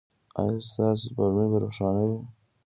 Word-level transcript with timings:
ایا 0.39 0.57
ستاسو 0.69 1.01
سپوږمۍ 1.09 1.47
به 1.51 1.57
روښانه 1.63 2.03
وي؟ 2.09 2.19